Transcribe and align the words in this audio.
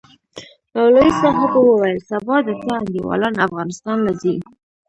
مولوي 0.75 1.11
صاحب 1.21 1.53
وويل 1.59 1.99
سبا 2.09 2.35
د 2.45 2.49
تا 2.61 2.71
انډيوالان 2.79 3.33
افغانستان 3.47 3.97
له 4.05 4.11
زي؟ 4.21 4.35